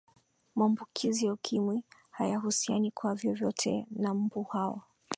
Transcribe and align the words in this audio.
mambukizi 0.55 1.25
ya 1.25 1.33
ukimwi 1.33 1.83
hayahusiani 2.11 2.91
kwa 2.91 3.15
vyovyote 3.15 3.85
na 3.91 4.13
mbu 4.13 4.43
hao 4.43 4.81